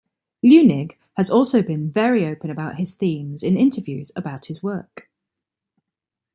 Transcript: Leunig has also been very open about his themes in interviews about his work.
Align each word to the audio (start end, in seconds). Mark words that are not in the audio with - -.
Leunig 0.43 0.93
has 1.15 1.29
also 1.29 1.61
been 1.61 1.91
very 1.91 2.25
open 2.25 2.49
about 2.49 2.77
his 2.79 2.95
themes 2.95 3.43
in 3.43 3.55
interviews 3.55 4.11
about 4.15 4.47
his 4.47 4.63
work. 4.63 5.07